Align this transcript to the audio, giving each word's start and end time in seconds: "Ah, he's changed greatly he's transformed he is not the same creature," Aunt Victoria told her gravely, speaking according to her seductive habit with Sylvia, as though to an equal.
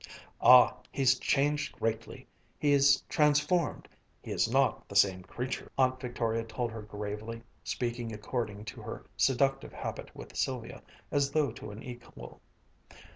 "Ah, 0.41 0.77
he's 0.91 1.19
changed 1.19 1.73
greatly 1.73 2.25
he's 2.57 3.01
transformed 3.01 3.87
he 4.19 4.31
is 4.31 4.49
not 4.51 4.89
the 4.89 4.95
same 4.95 5.21
creature," 5.21 5.71
Aunt 5.77 6.01
Victoria 6.01 6.43
told 6.43 6.71
her 6.71 6.81
gravely, 6.81 7.43
speaking 7.63 8.11
according 8.11 8.65
to 8.65 8.81
her 8.81 9.05
seductive 9.15 9.73
habit 9.73 10.15
with 10.15 10.35
Sylvia, 10.35 10.81
as 11.11 11.29
though 11.29 11.51
to 11.51 11.69
an 11.69 11.83
equal. 11.83 12.41